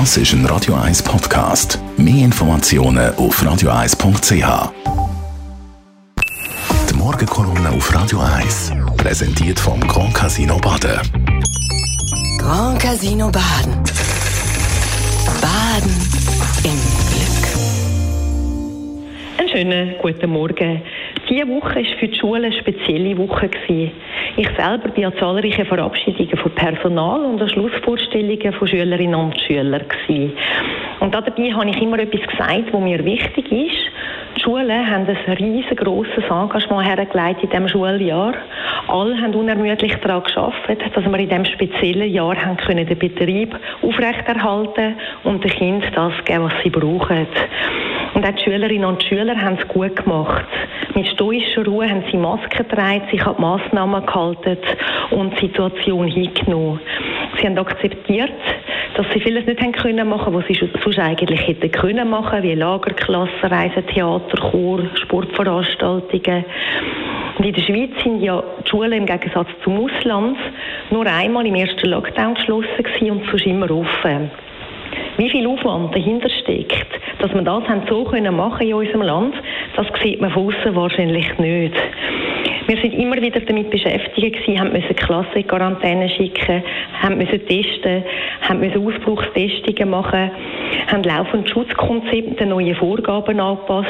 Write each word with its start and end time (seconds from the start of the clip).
Das 0.00 0.16
ist 0.16 0.32
ein 0.32 0.44
Radio 0.46 0.74
1 0.74 1.04
Podcast. 1.04 1.78
Mehr 1.96 2.24
Informationen 2.24 3.14
auf 3.14 3.40
radio1.ch. 3.40 4.72
Die 6.90 6.94
Morgenkolumne 6.96 7.70
auf 7.70 7.94
Radio 7.94 8.18
1 8.18 8.72
präsentiert 8.96 9.60
vom 9.60 9.78
Grand 9.86 10.12
Casino 10.12 10.58
Baden. 10.58 10.98
Grand 12.38 12.82
Casino 12.82 13.30
Baden. 13.30 13.84
Baden 15.40 15.94
im 16.64 16.78
Glück. 17.12 17.46
Einen 19.38 19.48
schönen 19.48 19.94
guten 20.02 20.28
Morgen. 20.28 20.82
Diese 21.30 21.46
Woche 21.46 21.76
war 21.76 21.98
für 22.00 22.08
die 22.08 22.18
Schule 22.18 22.46
eine 22.48 22.58
spezielle 22.58 23.16
Woche. 23.16 23.48
Ich 24.36 24.48
selber 24.56 24.88
bin 24.88 25.04
an 25.04 25.16
zahlreichen 25.16 25.64
Verabschiedungen 25.64 26.36
von 26.36 26.50
Personal 26.56 27.24
und 27.24 27.40
an 27.40 27.48
Schlussvorstellungen 27.48 28.52
von 28.52 28.66
Schülerinnen 28.66 29.14
und 29.14 29.40
Schülern. 29.40 29.84
Und 30.98 31.14
dabei 31.14 31.52
habe 31.52 31.70
ich 31.70 31.80
immer 31.80 32.00
etwas 32.00 32.26
gesagt, 32.26 32.72
was 32.72 32.80
mir 32.80 33.04
wichtig 33.04 33.52
ist. 33.52 33.92
Die 34.36 34.40
Schulen 34.40 34.90
haben 34.90 35.06
ein 35.06 35.36
riesengroßes 35.36 36.24
Engagement 36.28 36.84
hergelegt 36.84 37.44
in 37.44 37.50
diesem 37.50 37.68
Schuljahr. 37.68 38.34
Alle 38.88 39.20
haben 39.20 39.34
unermüdlich 39.34 39.94
daran 40.02 40.24
geschafft, 40.24 40.68
dass 40.68 41.04
wir 41.04 41.18
in 41.18 41.28
diesem 41.28 41.44
speziellen 41.44 42.12
Jahr 42.12 42.34
haben 42.34 42.56
den 42.66 42.98
Betrieb 42.98 43.54
aufrechterhalten 43.82 44.96
und 45.22 45.44
den 45.44 45.50
Kindern 45.52 45.92
das 45.94 46.24
geben, 46.24 46.44
was 46.44 46.62
sie 46.64 46.70
brauchen. 46.70 47.28
Und 48.14 48.24
auch 48.24 48.30
die 48.30 48.44
Schülerinnen 48.44 48.84
und 48.84 49.02
Schüler 49.02 49.36
haben 49.36 49.58
es 49.60 49.68
gut 49.68 49.96
gemacht. 49.96 50.46
Mit 50.94 51.08
stoischer 51.08 51.64
Ruhe 51.64 51.88
haben 51.88 52.04
sie 52.10 52.16
Masken 52.16 52.68
getragen, 52.68 53.02
sich 53.10 53.26
an 53.26 53.34
die 53.36 53.42
Massnahmen 53.42 54.06
gehalten 54.06 54.58
und 55.10 55.32
die 55.40 55.46
Situation 55.46 56.06
hingenommen. 56.06 56.80
Sie 57.36 57.46
haben 57.46 57.58
akzeptiert, 57.58 58.30
dass 58.96 59.06
sie 59.12 59.20
vieles 59.20 59.44
nicht 59.46 59.60
haben 59.60 59.72
können 59.72 60.08
machen, 60.08 60.32
was 60.32 60.46
sie 60.46 60.54
sonst 60.54 60.98
eigentlich 60.98 61.46
hätten 61.46 61.70
können 61.72 62.08
machen, 62.08 62.42
wie 62.44 62.54
Lagerklassen, 62.54 63.32
Reisen, 63.42 63.86
Theater, 63.88 64.50
Chor, 64.50 64.80
Sportveranstaltungen. 64.94 66.44
Und 67.36 67.44
in 67.44 67.52
der 67.52 67.62
Schweiz 67.62 67.90
sind 68.04 68.22
ja 68.22 68.42
die 68.64 68.70
Schulen 68.70 68.92
im 68.92 69.06
Gegensatz 69.06 69.48
zum 69.64 69.84
Ausland 69.84 70.38
nur 70.90 71.06
einmal 71.06 71.44
im 71.44 71.56
ersten 71.56 71.88
Lockdown 71.88 72.34
geschlossen 72.34 73.10
und 73.10 73.26
sonst 73.28 73.46
immer 73.46 73.70
offen. 73.72 74.30
Wie 75.16 75.30
viel 75.30 75.46
Aufwand 75.46 75.94
dahinter 75.94 76.28
steckt, 76.28 76.88
dass 77.20 77.32
man 77.32 77.44
das 77.44 77.62
so 77.88 78.04
können 78.04 78.34
in 78.60 78.74
unserem 78.74 79.02
Land, 79.02 79.34
das 79.76 79.86
sieht 80.02 80.20
man 80.20 80.30
von 80.30 80.48
außen 80.48 80.74
wahrscheinlich 80.74 81.38
nicht. 81.38 81.74
Wir 82.66 82.78
sind 82.78 82.94
immer 82.94 83.20
wieder 83.20 83.40
damit 83.40 83.70
beschäftigt 83.70 84.36
gewesen, 84.36 84.58
haben 84.58 84.72
müssen 84.72 84.96
Klasse 84.96 85.38
in 85.38 85.46
Quarantäne 85.46 86.08
schicken, 86.08 86.62
haben 87.00 87.18
müssen 87.18 87.46
testen, 87.46 88.02
haben 88.40 88.60
müssen 88.60 88.86
Ausbruchstestungen 88.86 89.90
machen, 89.90 90.30
haben 90.90 91.02
laufend 91.02 91.50
Schutzkonzepte, 91.50 92.46
neue 92.46 92.74
Vorgaben 92.74 93.38
angepasst 93.38 93.88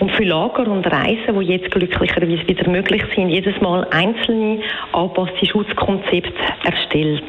und 0.00 0.10
für 0.12 0.24
Lager 0.24 0.66
und 0.66 0.86
Reisen, 0.86 1.38
die 1.38 1.46
jetzt 1.46 1.70
glücklicherweise 1.70 2.48
wieder 2.48 2.70
möglich 2.70 3.02
sind, 3.14 3.28
jedes 3.28 3.60
Mal 3.60 3.86
einzelne 3.90 4.60
angepasste 4.92 5.46
Schutzkonzepte 5.46 6.32
erstellt. 6.64 7.22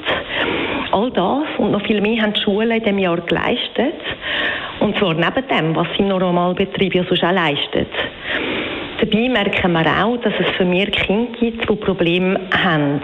All 0.98 1.12
das 1.12 1.59
und 1.59 1.70
noch 1.73 1.86
viel 1.86 2.02
mehr 2.02 2.23
haben 2.23 2.34
die 2.34 2.42
Schulen 2.42 2.72
in 2.72 2.80
diesem 2.80 2.98
Jahr 2.98 3.22
geleistet. 3.22 4.02
Und 4.80 4.98
zwar 4.98 5.14
neben 5.14 5.48
dem, 5.48 5.76
was 5.76 5.88
sie 5.95 6.02
im 6.02 6.08
Normalbetrieb 6.08 6.95
ja 6.95 7.03
sonst 7.03 7.23
auch 7.23 7.31
leistet. 7.31 7.90
Dabei 9.00 9.30
merken 9.30 9.73
wir 9.73 10.03
auch, 10.03 10.17
dass 10.17 10.34
es 10.40 10.48
für 10.58 10.66
mehr 10.66 10.88
Kinder 10.88 11.31
gibt, 11.40 11.70
die 11.70 11.76
Probleme 11.76 12.40
haben. 12.52 13.00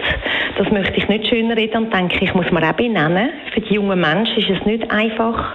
Das 0.58 0.68
möchte 0.70 0.96
ich 0.96 1.08
nicht 1.08 1.28
schöner 1.28 1.56
reden 1.56 1.84
und 1.84 1.94
denke 1.94 2.24
ich, 2.24 2.34
muss 2.34 2.50
man 2.50 2.64
auch 2.64 2.72
benennen. 2.72 3.30
Für 3.52 3.60
die 3.60 3.74
jungen 3.74 4.00
Menschen 4.00 4.38
ist 4.38 4.50
es 4.50 4.66
nicht 4.66 4.90
einfach. 4.90 5.54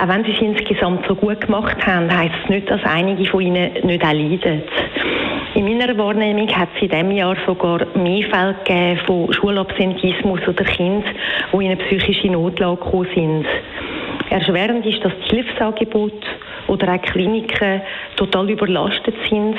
Auch 0.00 0.08
wenn 0.08 0.24
sie 0.24 0.32
es 0.32 0.40
insgesamt 0.40 1.06
so 1.06 1.14
gut 1.14 1.40
gemacht 1.40 1.86
haben, 1.86 2.14
heisst 2.14 2.34
es 2.44 2.50
nicht, 2.50 2.70
dass 2.70 2.82
einige 2.84 3.24
von 3.30 3.40
ihnen 3.40 3.72
nicht 3.82 4.04
auch 4.04 4.12
leiden. 4.12 4.62
In 5.54 5.64
meiner 5.64 5.96
Wahrnehmung 5.96 6.48
hat 6.54 6.68
es 6.76 6.82
in 6.82 6.88
diesem 6.90 7.10
Jahr 7.10 7.36
sogar 7.46 7.80
mehr 7.96 8.28
Fälle 8.28 8.98
von 9.06 9.32
Schulabsentismus 9.32 10.40
oder 10.46 10.64
Kindern, 10.64 11.14
die 11.52 11.56
in 11.56 11.72
eine 11.72 11.76
psychische 11.76 12.28
Notlage 12.28 12.76
gekommen 12.76 13.08
sind. 13.14 13.46
Erschwerend 14.30 14.84
ist, 14.84 15.02
dass 15.02 15.12
die 15.24 15.36
Hilfsangebote 15.36 16.26
oder 16.68 16.94
auch 16.94 17.02
Kliniken 17.02 17.82
total 18.16 18.50
überlastet 18.50 19.14
sind 19.28 19.56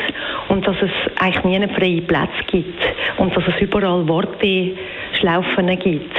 und 0.47 0.65
dass 0.65 0.75
es 0.81 0.91
eigentlich 1.21 1.43
nie 1.43 1.55
einen 1.55 1.69
freien 1.71 2.05
Platz 2.07 2.31
gibt 2.47 2.81
und 3.17 3.35
dass 3.35 3.43
es 3.47 3.61
überall 3.61 4.07
Warteschlaufen 4.07 5.79
gibt. 5.79 6.15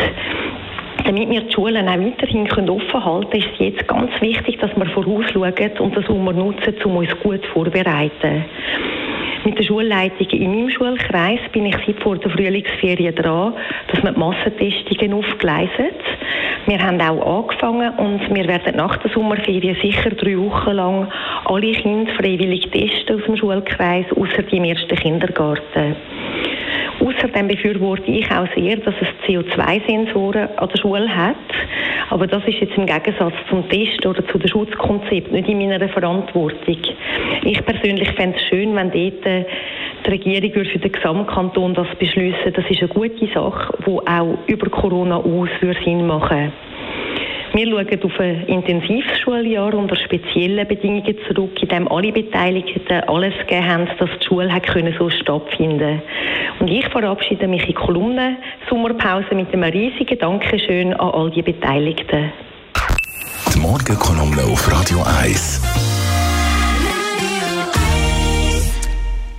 Damit 1.04 1.30
wir 1.30 1.40
die 1.40 1.52
Schulen 1.52 1.88
auch 1.88 1.98
weiterhin 1.98 2.42
offen 2.70 3.04
halten 3.04 3.30
können, 3.30 3.42
ist 3.42 3.48
es 3.54 3.58
jetzt 3.58 3.88
ganz 3.88 4.10
wichtig, 4.20 4.58
dass 4.60 4.76
wir 4.76 4.86
vorausschauen 4.86 5.54
und 5.78 5.96
das 5.96 6.04
Sommer 6.04 6.32
nutzen, 6.32 6.74
um 6.84 6.96
uns 6.96 7.18
gut 7.20 7.44
vorzubereiten. 7.46 8.44
Der 9.60 9.66
Schulleitung 9.66 10.26
in 10.30 10.50
meinem 10.52 10.70
Schulkreis 10.70 11.40
bin 11.52 11.66
ich 11.66 11.76
seit 11.86 12.00
vor 12.02 12.16
der 12.16 12.30
Frühlingsferien 12.30 13.14
dran, 13.14 13.52
dass 13.88 14.02
wir 14.02 14.12
die 14.12 14.18
Massentestungen 14.18 15.12
aufgleisen. 15.12 15.90
Wir 16.64 16.78
haben 16.82 16.98
auch 16.98 17.42
angefangen 17.42 17.92
und 17.98 18.34
wir 18.34 18.48
werden 18.48 18.76
nach 18.76 18.96
der 18.96 19.10
Sommerferien 19.10 19.76
sicher 19.82 20.12
drei 20.12 20.38
Wochen 20.38 20.70
lang 20.70 21.08
alle 21.44 21.72
Kinder 21.72 22.10
freiwillig 22.14 22.70
testen 22.70 23.16
aus 23.16 23.26
dem 23.26 23.36
Schulkreis, 23.36 24.06
außer 24.16 24.44
die 24.44 24.56
im 24.56 24.64
ersten 24.64 24.96
Kindergarten. 24.96 25.94
Außerdem 27.00 27.48
befürworte 27.48 28.10
ich 28.10 28.30
auch 28.30 28.46
sehr, 28.54 28.76
dass 28.76 28.94
es 29.00 29.08
CO2-Sensoren 29.26 30.48
an 30.56 30.68
der 30.68 30.78
Schule 30.78 31.08
hat. 31.08 31.36
Aber 32.10 32.26
das 32.26 32.46
ist 32.46 32.60
jetzt 32.60 32.76
im 32.76 32.86
Gegensatz 32.86 33.32
zum 33.48 33.68
Test 33.70 34.04
oder 34.04 34.26
zu 34.28 34.38
dem 34.38 34.48
Schutzkonzept 34.48 35.32
nicht 35.32 35.48
in 35.48 35.58
meiner 35.58 35.88
Verantwortung. 35.88 36.76
Ich 37.44 37.64
persönlich 37.64 38.10
fände 38.12 38.36
es 38.36 38.44
schön, 38.48 38.74
wenn 38.74 38.90
dort 38.90 39.26
äh, 39.26 39.44
die 40.04 40.10
Regierung 40.10 40.66
für 40.66 40.78
den 40.78 40.92
Gesamtkanton 40.92 41.74
das 41.74 41.88
beschließen. 41.98 42.52
Das 42.52 42.64
ist 42.68 42.80
eine 42.80 42.88
gute 42.88 43.26
Sache, 43.32 43.78
die 43.86 43.90
auch 43.90 44.38
über 44.46 44.68
Corona 44.70 45.16
aus 45.16 45.48
Sinn 45.84 46.06
machen 46.06 46.36
würde. 46.38 46.69
Wir 47.52 47.66
schauen 47.66 48.04
auf 48.04 48.20
ein 48.20 48.46
intensives 48.46 49.18
Schuljahr 49.18 49.74
unter 49.74 49.96
speziellen 49.96 50.68
Bedingungen 50.68 51.16
zurück, 51.26 51.60
in 51.60 51.68
dem 51.68 51.88
alle 51.88 52.12
Beteiligten 52.12 53.00
alles 53.08 53.34
gegeben 53.40 53.66
haben, 53.66 53.88
dass 53.98 54.10
die 54.20 54.26
Schule 54.26 54.52
hat 54.52 54.68
können 54.68 54.94
so 54.96 55.10
stattfinden 55.10 56.00
Und 56.60 56.68
ich 56.68 56.86
verabschiede 56.88 57.48
mich 57.48 57.66
in 57.68 57.74
Kolumne 57.74 58.36
Sommerpause 58.68 59.34
mit 59.34 59.52
einem 59.52 59.64
riesigen 59.64 60.18
Dankeschön 60.18 60.94
an 60.94 61.10
all 61.10 61.30
die 61.30 61.42
Beteiligten. 61.42 62.32
Die 63.52 63.58
Morgenkolumne 63.58 64.42
auf 64.44 64.70
Radio 64.70 65.02
1. 65.20 65.89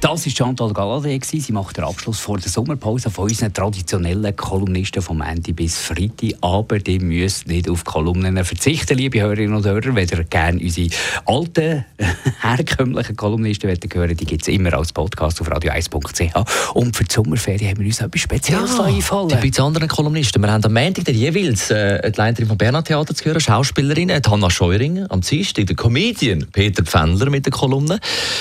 Das 0.01 0.25
war 0.25 0.33
Chantal 0.33 0.71
Galadé. 0.71 1.23
Sie 1.23 1.51
macht 1.51 1.77
den 1.77 1.83
Abschluss 1.83 2.19
vor 2.19 2.39
der 2.39 2.49
Sommerpause 2.49 3.11
von 3.11 3.25
unseren 3.25 3.53
traditionellen 3.53 4.35
Kolumnisten 4.35 4.99
vom 4.99 5.21
Ende 5.21 5.53
bis 5.53 5.77
Freitag. 5.77 6.33
Aber 6.41 6.79
die 6.79 6.97
müsst 6.97 7.47
nicht 7.47 7.69
auf 7.69 7.85
Kolumnen 7.85 8.43
verzichten, 8.43 8.97
liebe 8.97 9.21
Hörerinnen 9.21 9.55
und 9.55 9.63
Hörer. 9.63 9.93
Wenn 9.93 10.09
ihr 10.09 10.23
gerne 10.23 10.59
unsere 10.59 10.89
alten, 11.25 11.85
herkömmlichen 12.41 13.15
Kolumnisten 13.15 13.69
hören 13.69 14.17
die 14.17 14.25
gibt 14.25 14.41
es 14.41 14.47
immer 14.47 14.73
als 14.73 14.91
Podcast 14.91 15.39
auf 15.39 15.51
radio1.ch. 15.51 16.73
Und 16.73 16.95
für 16.95 17.03
die 17.03 17.13
Sommerferien 17.13 17.69
haben 17.69 17.79
wir 17.81 17.85
uns 17.85 18.01
etwas 18.01 18.21
Spezielles 18.21 18.77
ja, 18.79 18.85
einfallen. 18.85 19.39
Die 19.39 19.59
anderen 19.59 19.87
Kolumnisten. 19.87 20.41
Wir 20.41 20.51
haben 20.51 20.65
am 20.65 20.73
Montag 20.73 21.07
jeweils 21.09 21.69
äh, 21.69 22.11
die 22.11 22.17
Leiterin 22.17 22.47
vom 22.47 22.57
Bernhard 22.57 22.87
Theater 22.87 23.13
zu 23.13 23.25
hören, 23.25 23.39
Schauspielerin 23.39 24.11
Hanna 24.11 24.49
Scheuring. 24.49 25.05
Am 25.09 25.21
Dienstag 25.21 25.67
der 25.67 25.75
Comedian 25.75 26.47
Peter 26.51 26.83
Pfändler 26.83 27.29
mit 27.29 27.45
der 27.45 27.53
Kolumne. 27.53 27.99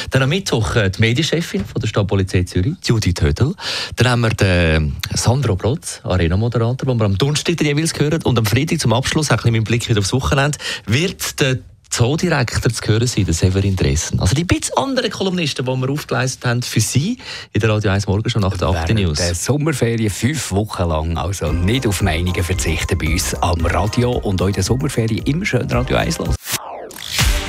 Dann 0.09 0.23
am 0.23 0.31
Mittwoch 0.31 0.75
äh, 0.77 0.89
die 0.89 1.01
Medienchefin 1.03 1.50
Chefin 1.51 1.65
von 1.65 1.81
der 1.81 1.89
Stadtpolizei 1.89 2.45
Zürich, 2.45 2.75
Judith 2.85 3.21
Hödel. 3.21 3.55
Dann 3.97 4.09
haben 4.09 4.21
wir 4.21 4.31
den 4.31 4.97
Sandro 5.15 5.57
Brotz, 5.57 6.01
Arena-Moderator, 6.05 6.87
den 6.87 6.99
wir 6.99 7.05
am 7.05 7.19
Donnerstag 7.19 7.61
jeweils 7.61 7.99
hören. 7.99 8.23
Und 8.23 8.39
am 8.39 8.47
Freitag 8.47 8.81
zum 8.81 8.93
Abschluss, 8.93 9.31
auch 9.31 9.45
mit 9.45 9.65
Blick 9.65 9.89
wieder 9.89 9.99
aufs 9.99 10.13
Wochenende, 10.13 10.59
wird 10.87 11.41
der 11.41 11.59
Zoodirektor 11.91 12.73
zu 12.73 12.87
hören 12.87 13.07
sein, 13.09 13.25
der 13.25 13.35
Severin 13.35 13.75
Dressen. 13.75 14.21
Also 14.21 14.37
die 14.37 14.45
bisschen 14.45 14.77
anderen 14.77 15.11
Kolumnisten, 15.11 15.67
die 15.67 15.73
wir 15.73 15.91
aufgeleistet 15.91 16.47
haben 16.47 16.63
für 16.63 16.81
Sie 16.81 17.19
in 17.53 17.61
der 17.61 17.69
Radio 17.69 17.91
1 17.91 18.07
Morgen 18.07 18.31
schon 18.31 18.43
nach 18.43 18.57
der 18.57 18.69
8. 18.69 18.95
News. 18.95 19.19
der 19.19 19.35
Sommerferien 19.35 20.09
fünf 20.09 20.53
Wochen 20.53 20.89
lang, 20.89 21.19
also 21.19 21.51
nicht 21.51 21.89
auf 21.89 22.01
Meinungen 22.01 22.45
verzichten 22.45 22.97
bei 22.97 23.13
uns 23.13 23.35
am 23.35 23.67
Radio 23.67 24.13
und 24.13 24.41
auch 24.41 24.47
in 24.47 24.53
der 24.53 24.63
Sommerferien 24.63 25.25
immer 25.25 25.45
schön 25.45 25.69
Radio 25.69 25.97
1 25.97 26.19
los. 26.19 26.37